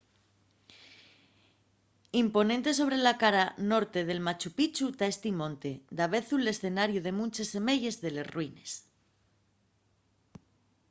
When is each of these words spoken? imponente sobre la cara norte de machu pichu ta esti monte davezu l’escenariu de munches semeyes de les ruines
imponente 2.23 2.69
sobre 2.79 2.97
la 3.05 3.15
cara 3.23 3.45
norte 3.71 3.99
de 4.09 4.15
machu 4.27 4.49
pichu 4.57 4.85
ta 4.97 5.05
esti 5.13 5.31
monte 5.39 5.71
davezu 5.99 6.35
l’escenariu 6.41 6.99
de 7.03 7.11
munches 7.19 7.51
semeyes 7.55 7.95
de 8.03 8.09
les 8.15 8.27
ruines 8.33 8.71